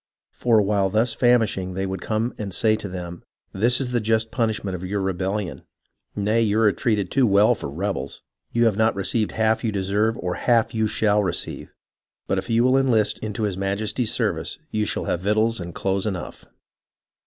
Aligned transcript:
For 0.31 0.63
while 0.63 0.89
thus 0.89 1.13
famishing 1.13 1.75
they 1.75 1.85
would 1.85 2.01
come 2.01 2.33
and 2.39 2.51
say 2.55 2.75
to 2.75 2.87
them: 2.89 3.21
'This 3.53 3.79
is 3.81 3.91
the 3.91 4.01
just 4.01 4.31
punishment 4.31 4.73
of 4.73 4.83
your 4.83 4.99
rebel 4.99 5.33
lion. 5.33 5.61
Nay, 6.15 6.41
you 6.41 6.59
are 6.59 6.71
treated 6.71 7.11
too 7.11 7.27
well 7.27 7.53
for 7.53 7.69
rebels; 7.69 8.23
you 8.51 8.65
have 8.65 8.77
not 8.77 8.95
received 8.95 9.33
half 9.33 9.63
you 9.63 9.71
deserve 9.71 10.17
or 10.17 10.33
half 10.49 10.73
you 10.73 10.87
shall 10.87 11.21
receive. 11.21 11.71
But 12.25 12.39
if 12.39 12.49
you 12.49 12.63
will 12.63 12.77
enlist 12.79 13.19
into 13.19 13.43
his 13.43 13.57
Majesty's 13.59 14.11
service, 14.11 14.57
you 14.71 14.85
shall 14.87 15.05
have 15.05 15.21
victuals 15.21 15.59
and 15.59 15.71
clothes 15.75 16.07
enough.' 16.07 16.45